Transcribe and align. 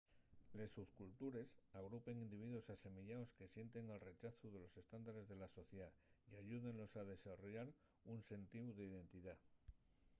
les 0.59 0.71
subcultures 0.75 1.51
agrupen 1.81 2.21
individuos 2.21 2.69
asemeyaos 2.75 3.33
que 3.41 3.49
sienten 3.55 3.91
el 3.95 4.01
rechazu 4.05 4.45
de 4.51 4.59
los 4.61 4.73
estándares 4.81 5.25
de 5.29 5.35
la 5.41 5.47
sociedá 5.57 5.89
y 6.31 6.37
ayúdenlos 6.41 6.93
a 6.97 7.07
desarrollar 7.11 7.67
un 8.13 8.19
sentíu 8.31 8.65
d’identidá 8.77 9.35